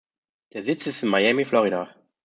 [0.53, 1.93] Der Sitz ist in Miami, Florida.